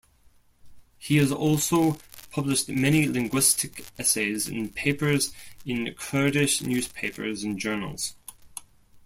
He 0.97 1.17
has 1.17 1.31
also 1.31 1.99
published 2.31 2.69
many 2.69 3.07
linguistic 3.07 3.85
essays 3.99 4.47
and 4.47 4.73
papers 4.73 5.31
in 5.63 5.93
Kurdish 5.93 6.59
newspapers 6.63 7.43
and 7.43 7.59
journals. 7.59 8.15